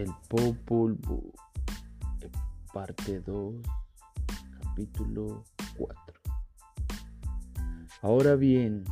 El 0.00 0.14
Popol 0.30 0.94
Vuh, 0.94 1.30
parte 2.72 3.20
2, 3.20 3.54
capítulo 4.62 5.44
4. 5.76 6.20
Ahora 8.00 8.34
bien, 8.34 8.84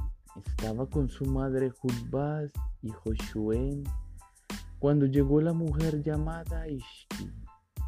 estaba 0.45 0.85
con 0.85 1.09
su 1.09 1.25
madre 1.25 1.71
Judbaz 1.71 2.53
y 2.83 2.91
Josué 2.91 3.83
cuando 4.79 5.07
llegó 5.07 5.41
la 5.41 5.55
mujer 5.55 6.03
llamada 6.03 6.69
Ishki. 6.69 7.33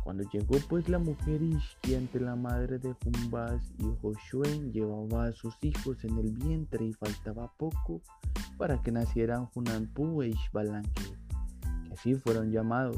Cuando 0.03 0.25
llegó 0.31 0.57
pues 0.71 0.89
la 0.89 0.99
mujer 0.99 1.43
Ishki 1.43 1.97
ante 1.97 2.21
la 2.21 2.37
madre 2.37 2.79
de 2.79 2.95
Jumbaz 3.05 3.71
y 3.77 3.85
Josué 4.01 4.71
llevaba 4.73 5.27
a 5.27 5.33
sus 5.33 5.55
hijos 5.61 6.03
en 6.05 6.17
el 6.17 6.33
vientre 6.33 6.87
y 6.87 6.95
faltaba 6.95 7.53
poco 7.59 8.01
para 8.57 8.81
que 8.81 8.91
nacieran 8.91 9.45
Junanpu 9.45 10.23
e 10.23 10.29
Ishbalanque 10.29 11.21
así 12.01 12.15
fueron 12.15 12.51
llamados. 12.51 12.97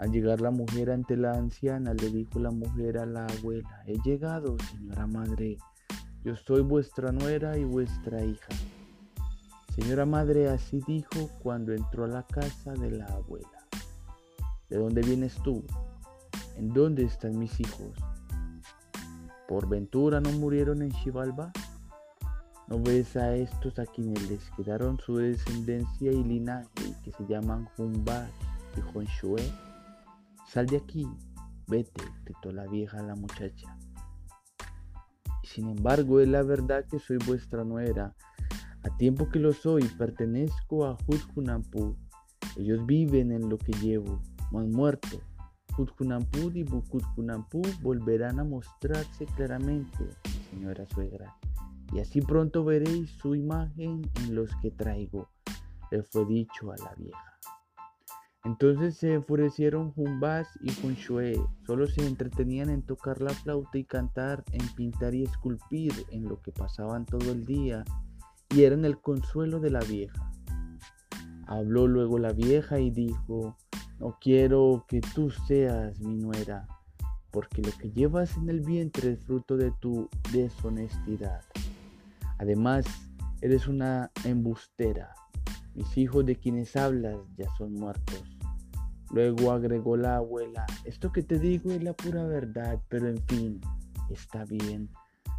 Al 0.00 0.10
llegar 0.12 0.40
la 0.40 0.50
mujer 0.50 0.90
ante 0.90 1.14
la 1.14 1.34
anciana, 1.34 1.92
le 1.92 2.08
dijo 2.08 2.38
la 2.38 2.50
mujer 2.50 2.96
a 2.96 3.04
la 3.04 3.26
abuela, 3.26 3.82
he 3.86 3.98
llegado, 4.00 4.56
señora 4.72 5.06
madre, 5.06 5.58
yo 6.24 6.34
soy 6.36 6.62
vuestra 6.62 7.12
nuera 7.12 7.58
y 7.58 7.64
vuestra 7.64 8.24
hija. 8.24 8.48
Señora 9.74 10.06
madre, 10.06 10.48
así 10.48 10.80
dijo 10.86 11.28
cuando 11.42 11.74
entró 11.74 12.04
a 12.04 12.08
la 12.08 12.22
casa 12.22 12.72
de 12.72 12.92
la 12.92 13.04
abuela. 13.08 13.66
¿De 14.70 14.78
dónde 14.78 15.02
vienes 15.02 15.34
tú? 15.42 15.62
¿En 16.56 16.72
dónde 16.72 17.04
están 17.04 17.38
mis 17.38 17.60
hijos? 17.60 17.94
¿Por 19.46 19.68
ventura 19.68 20.18
no 20.18 20.32
murieron 20.32 20.80
en 20.80 20.92
Xibalba? 20.92 21.52
¿No 22.68 22.80
ves 22.82 23.16
a 23.16 23.34
estos 23.34 23.78
a 23.78 23.84
quienes 23.84 24.30
les 24.30 24.50
quedaron 24.52 24.98
su 24.98 25.18
descendencia 25.18 26.10
y 26.10 26.24
linaje 26.24 26.94
que 27.04 27.12
se 27.12 27.26
llaman 27.26 27.68
Jumba 27.76 28.26
y 28.78 28.80
Jonshue. 28.80 29.69
Sal 30.52 30.66
de 30.66 30.78
aquí, 30.78 31.06
vete, 31.68 32.02
gritó 32.24 32.50
la 32.50 32.66
vieja 32.66 32.98
a 32.98 33.02
la 33.04 33.14
muchacha. 33.14 33.78
sin 35.44 35.68
embargo, 35.68 36.18
es 36.18 36.26
la 36.26 36.42
verdad 36.42 36.84
que 36.90 36.98
soy 36.98 37.18
vuestra 37.24 37.62
nuera. 37.62 38.16
A 38.82 38.96
tiempo 38.96 39.28
que 39.28 39.38
lo 39.38 39.52
soy, 39.52 39.84
pertenezco 39.96 40.86
a 40.86 40.96
Hudjunampu. 41.06 41.96
Ellos 42.56 42.84
viven 42.84 43.30
en 43.30 43.48
lo 43.48 43.58
que 43.58 43.72
llevo, 43.74 44.20
han 44.52 44.72
muerto. 44.72 45.20
Hudjunampu 45.78 46.50
y 46.52 46.64
Bukudjunampu 46.64 47.62
volverán 47.80 48.40
a 48.40 48.44
mostrarse 48.44 49.26
claramente, 49.26 50.04
señora 50.50 50.84
suegra. 50.92 51.36
Y 51.92 52.00
así 52.00 52.22
pronto 52.22 52.64
veréis 52.64 53.08
su 53.10 53.36
imagen 53.36 54.02
en 54.24 54.34
los 54.34 54.50
que 54.56 54.72
traigo 54.72 55.28
le 55.92 56.02
fue 56.02 56.24
dicho 56.24 56.72
a 56.72 56.76
la 56.76 56.92
vieja. 56.96 57.30
Entonces 58.44 58.96
se 58.96 59.12
enfurecieron 59.12 59.92
Jumbaz 59.92 60.48
y 60.62 60.72
Junshue, 60.72 61.34
solo 61.66 61.86
se 61.86 62.06
entretenían 62.06 62.70
en 62.70 62.82
tocar 62.82 63.20
la 63.20 63.34
flauta 63.34 63.76
y 63.76 63.84
cantar, 63.84 64.44
en 64.52 64.66
pintar 64.74 65.14
y 65.14 65.24
esculpir, 65.24 65.92
en 66.10 66.24
lo 66.24 66.40
que 66.40 66.50
pasaban 66.50 67.04
todo 67.04 67.32
el 67.32 67.44
día, 67.44 67.84
y 68.48 68.62
eran 68.62 68.86
el 68.86 68.98
consuelo 68.98 69.60
de 69.60 69.70
la 69.70 69.80
vieja. 69.80 70.32
Habló 71.46 71.86
luego 71.86 72.18
la 72.18 72.32
vieja 72.32 72.80
y 72.80 72.90
dijo, 72.90 73.58
no 73.98 74.16
quiero 74.18 74.86
que 74.88 75.02
tú 75.02 75.30
seas 75.30 76.00
mi 76.00 76.16
nuera, 76.16 76.66
porque 77.30 77.60
lo 77.60 77.72
que 77.72 77.90
llevas 77.90 78.38
en 78.38 78.48
el 78.48 78.60
vientre 78.60 79.12
es 79.12 79.24
fruto 79.24 79.58
de 79.58 79.70
tu 79.80 80.08
deshonestidad. 80.32 81.42
Además, 82.38 82.86
eres 83.42 83.68
una 83.68 84.10
embustera 84.24 85.14
mis 85.80 85.96
hijos 85.96 86.26
de 86.26 86.36
quienes 86.36 86.76
hablas 86.76 87.16
ya 87.38 87.46
son 87.56 87.72
muertos. 87.72 88.22
Luego 89.12 89.50
agregó 89.50 89.96
la 89.96 90.16
abuela, 90.16 90.66
esto 90.84 91.10
que 91.10 91.22
te 91.22 91.38
digo 91.38 91.72
es 91.72 91.82
la 91.82 91.94
pura 91.94 92.22
verdad, 92.24 92.78
pero 92.90 93.08
en 93.08 93.16
fin, 93.26 93.60
está 94.10 94.44
bien. 94.44 94.90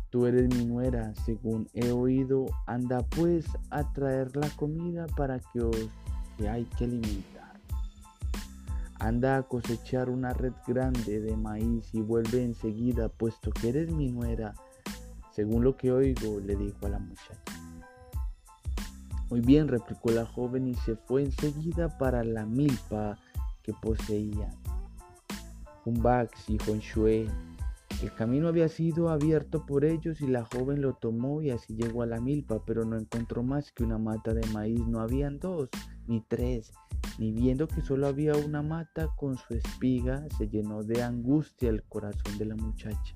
Tú 0.10 0.26
eres 0.26 0.50
mi 0.50 0.66
nuera, 0.66 1.14
según 1.26 1.70
he 1.74 1.92
oído, 1.92 2.48
anda 2.66 3.04
pues 3.04 3.46
a 3.70 3.94
traer 3.94 4.36
la 4.36 4.50
comida 4.50 5.06
para 5.16 5.40
que 5.40 5.62
os 5.62 5.90
que 6.38 6.50
hay 6.50 6.66
que 6.66 6.86
alimentar. 6.86 7.60
Anda 9.00 9.38
a 9.38 9.44
cosechar 9.44 10.10
una 10.10 10.34
red 10.34 10.54
grande 10.68 11.22
de 11.22 11.38
maíz 11.38 11.94
y 11.94 12.02
vuelve 12.02 12.44
enseguida, 12.44 13.10
puesto 13.10 13.52
que 13.52 13.70
eres 13.70 13.92
mi 13.94 14.12
nuera, 14.12 14.56
según 15.32 15.64
lo 15.64 15.78
que 15.78 15.92
oigo, 15.92 16.40
le 16.40 16.56
dijo 16.56 16.88
a 16.88 16.90
la 16.90 17.00
muchacha. 17.00 17.61
Muy 19.32 19.40
bien, 19.40 19.70
replicó 19.70 20.12
la 20.12 20.26
joven 20.26 20.68
y 20.68 20.74
se 20.76 20.98
fue 20.98 21.24
enseguida 21.24 21.98
para 21.98 22.22
la 22.26 22.46
milpa 22.46 23.18
que 23.64 23.72
poseía. 23.72 24.50
Humbax 25.86 26.50
y 26.50 26.58
Shue. 26.58 27.30
El 28.04 28.14
camino 28.16 28.50
había 28.50 28.68
sido 28.68 29.08
abierto 29.10 29.66
por 29.66 29.86
ellos 29.86 30.20
y 30.20 30.28
la 30.28 30.44
joven 30.44 30.82
lo 30.82 30.96
tomó 30.96 31.42
y 31.42 31.50
así 31.50 31.74
llegó 31.76 32.02
a 32.02 32.08
la 32.08 32.20
milpa, 32.20 32.66
pero 32.66 32.84
no 32.84 32.98
encontró 32.98 33.42
más 33.42 33.72
que 33.72 33.86
una 33.86 33.98
mata 33.98 34.34
de 34.34 34.46
maíz. 34.48 34.86
No 34.86 35.00
habían 35.00 35.40
dos, 35.40 35.70
ni 36.08 36.20
tres, 36.20 36.74
ni 37.18 37.32
viendo 37.32 37.70
que 37.70 37.82
solo 37.82 38.08
había 38.08 38.34
una 38.34 38.62
mata 38.62 39.08
con 39.16 39.38
su 39.38 39.54
espiga, 39.54 40.28
se 40.38 40.50
llenó 40.50 40.84
de 40.84 41.04
angustia 41.04 41.70
el 41.70 41.84
corazón 41.84 42.38
de 42.38 42.46
la 42.48 42.56
muchacha. 42.56 43.16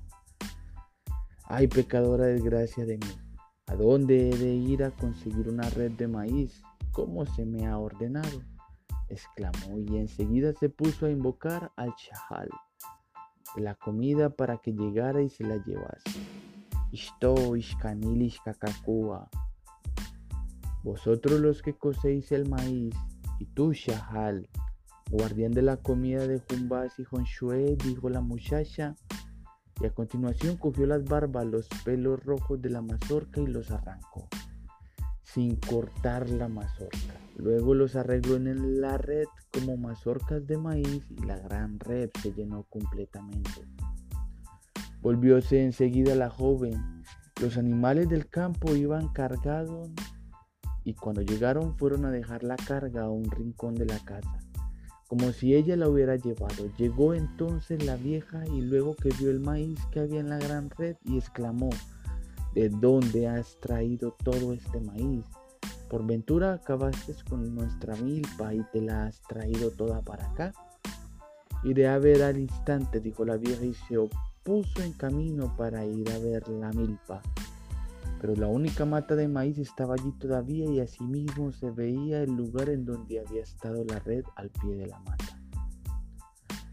Ay, 1.44 1.68
pecadora 1.68 2.24
desgracia 2.24 2.86
de 2.86 2.96
mí. 2.96 3.25
¿A 3.66 3.74
dónde 3.74 4.30
he 4.30 4.36
de 4.36 4.54
ir 4.54 4.84
a 4.84 4.90
conseguir 4.90 5.48
una 5.48 5.68
red 5.70 5.92
de 5.92 6.08
maíz? 6.08 6.62
¿Cómo 6.92 7.26
se 7.26 7.44
me 7.44 7.66
ha 7.66 7.78
ordenado? 7.78 8.42
exclamó 9.08 9.78
y 9.78 9.98
enseguida 9.98 10.52
se 10.52 10.68
puso 10.68 11.06
a 11.06 11.10
invocar 11.10 11.70
al 11.76 11.94
chahal 11.94 12.48
la 13.56 13.74
comida 13.74 14.30
para 14.30 14.58
que 14.58 14.72
llegara 14.72 15.22
y 15.22 15.30
se 15.30 15.44
la 15.44 15.56
llevase. 15.64 16.20
Ishto, 16.92 17.56
ishkanil, 17.56 18.32
Vosotros 20.82 21.40
los 21.40 21.62
que 21.62 21.74
cocéis 21.74 22.32
el 22.32 22.48
maíz, 22.48 22.94
y 23.38 23.46
tú, 23.46 23.72
Shahal, 23.72 24.48
guardián 25.10 25.52
de 25.52 25.62
la 25.62 25.76
comida 25.78 26.26
de 26.26 26.40
Jumbas 26.40 26.98
y 26.98 27.04
Jonshue, 27.04 27.76
dijo 27.76 28.08
la 28.08 28.20
muchacha, 28.20 28.94
y 29.80 29.86
a 29.86 29.90
continuación 29.90 30.56
cogió 30.56 30.86
las 30.86 31.04
barbas, 31.04 31.46
los 31.46 31.68
pelos 31.84 32.24
rojos 32.24 32.60
de 32.62 32.70
la 32.70 32.80
mazorca 32.80 33.40
y 33.40 33.46
los 33.46 33.70
arrancó, 33.70 34.28
sin 35.22 35.56
cortar 35.56 36.28
la 36.30 36.48
mazorca. 36.48 37.14
Luego 37.36 37.74
los 37.74 37.96
arregló 37.96 38.36
en 38.36 38.80
la 38.80 38.96
red 38.96 39.26
como 39.52 39.76
mazorcas 39.76 40.46
de 40.46 40.56
maíz 40.56 41.06
y 41.10 41.26
la 41.26 41.38
gran 41.38 41.78
red 41.78 42.10
se 42.22 42.32
llenó 42.32 42.64
completamente. 42.64 43.50
Volvióse 45.02 45.62
enseguida 45.62 46.14
la 46.14 46.30
joven. 46.30 47.02
Los 47.40 47.58
animales 47.58 48.08
del 48.08 48.28
campo 48.28 48.74
iban 48.74 49.08
cargados 49.08 49.90
y 50.84 50.94
cuando 50.94 51.20
llegaron 51.20 51.76
fueron 51.76 52.06
a 52.06 52.10
dejar 52.10 52.42
la 52.42 52.56
carga 52.56 53.02
a 53.02 53.10
un 53.10 53.30
rincón 53.30 53.74
de 53.74 53.84
la 53.84 53.98
casa 53.98 54.45
como 55.06 55.32
si 55.32 55.54
ella 55.54 55.76
la 55.76 55.88
hubiera 55.88 56.16
llevado. 56.16 56.70
Llegó 56.76 57.14
entonces 57.14 57.84
la 57.84 57.96
vieja 57.96 58.44
y 58.46 58.60
luego 58.60 58.94
que 58.96 59.10
vio 59.18 59.30
el 59.30 59.40
maíz 59.40 59.78
que 59.90 60.00
había 60.00 60.20
en 60.20 60.28
la 60.28 60.38
gran 60.38 60.70
red 60.70 60.96
y 61.04 61.18
exclamó, 61.18 61.70
¿de 62.54 62.68
dónde 62.68 63.28
has 63.28 63.58
traído 63.60 64.16
todo 64.24 64.52
este 64.52 64.80
maíz? 64.80 65.24
Por 65.88 66.04
ventura 66.04 66.54
acabaste 66.54 67.14
con 67.28 67.54
nuestra 67.54 67.94
milpa 67.96 68.52
y 68.52 68.62
te 68.72 68.80
la 68.80 69.06
has 69.06 69.22
traído 69.22 69.70
toda 69.70 70.02
para 70.02 70.26
acá. 70.30 70.52
Iré 71.62 71.88
a 71.88 71.98
ver 71.98 72.22
al 72.22 72.38
instante, 72.38 73.00
dijo 73.00 73.24
la 73.24 73.36
vieja 73.36 73.64
y 73.64 73.74
se 73.74 73.96
puso 74.42 74.82
en 74.82 74.92
camino 74.92 75.54
para 75.56 75.84
ir 75.84 76.10
a 76.10 76.18
ver 76.18 76.48
la 76.48 76.72
milpa 76.72 77.22
pero 78.20 78.34
la 78.34 78.46
única 78.46 78.84
mata 78.84 79.14
de 79.14 79.28
maíz 79.28 79.58
estaba 79.58 79.94
allí 79.94 80.12
todavía 80.12 80.64
y 80.70 80.80
asimismo 80.80 81.52
se 81.52 81.70
veía 81.70 82.22
el 82.22 82.32
lugar 82.32 82.70
en 82.70 82.84
donde 82.84 83.20
había 83.20 83.42
estado 83.42 83.84
la 83.84 83.98
red 84.00 84.24
al 84.36 84.50
pie 84.50 84.76
de 84.76 84.86
la 84.86 84.98
mata. 85.00 85.40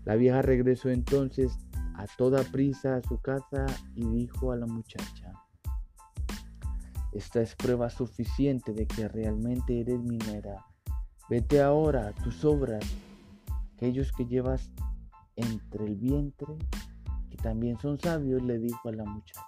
La 0.06 0.16
vieja 0.16 0.42
regresó 0.42 0.90
entonces 0.90 1.58
a 1.96 2.06
toda 2.18 2.44
prisa 2.44 2.96
a 2.96 3.02
su 3.02 3.20
casa 3.20 3.66
y 3.96 4.06
dijo 4.06 4.52
a 4.52 4.58
la 4.58 4.66
muchacha, 4.66 5.32
esta 7.14 7.42
es 7.42 7.56
prueba 7.56 7.90
suficiente 7.90 8.74
de 8.74 8.88
que 8.88 9.08
realmente 9.08 9.80
eres 9.80 10.00
minera. 10.00 10.66
Vete 11.30 11.62
ahora 11.62 12.08
a 12.08 12.12
tus 12.12 12.44
obras, 12.44 12.84
aquellos 13.76 14.12
que 14.12 14.26
llevas 14.26 14.72
entre 15.36 15.86
el 15.86 15.96
vientre, 15.96 16.58
que 17.30 17.38
también 17.38 17.78
son 17.80 18.00
sabios, 18.00 18.42
le 18.42 18.58
dijo 18.58 18.90
a 18.90 18.94
la 18.94 19.06
muchacha. 19.06 19.42